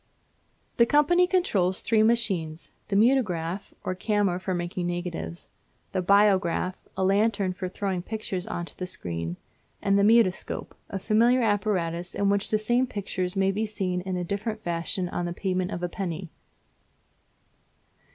The 0.77 0.87
company 0.87 1.27
controls 1.27 1.83
three 1.83 2.01
machines, 2.01 2.71
the 2.87 2.95
Mutograph, 2.95 3.71
or 3.83 3.93
camera 3.93 4.39
for 4.39 4.55
making 4.55 4.87
negatives; 4.87 5.47
the 5.91 6.01
Biograph, 6.01 6.75
or 6.97 7.03
lantern 7.05 7.53
for 7.53 7.69
throwing 7.69 8.01
pictures 8.01 8.47
on 8.47 8.65
to 8.65 8.75
the 8.79 8.87
screen; 8.87 9.37
and 9.79 9.99
the 9.99 10.03
Mutoscope, 10.03 10.73
a 10.89 10.97
familiar 10.97 11.43
apparatus 11.43 12.15
in 12.15 12.29
which 12.29 12.49
the 12.49 12.57
same 12.57 12.87
pictures 12.87 13.35
may 13.35 13.51
be 13.51 13.67
seen 13.67 14.01
in 14.01 14.17
a 14.17 14.23
different 14.23 14.63
fashion 14.63 15.07
on 15.07 15.25
the 15.27 15.33
payment 15.33 15.69
of 15.69 15.83
a 15.83 15.87
penny. 15.87 16.31